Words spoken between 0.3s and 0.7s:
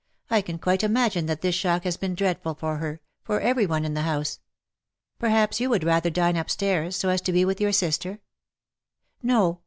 I can